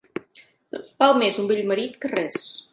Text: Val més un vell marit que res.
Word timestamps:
Val 1.03 1.13
més 1.25 1.39
un 1.45 1.53
vell 1.53 1.63
marit 1.73 2.03
que 2.07 2.15
res. 2.17 2.51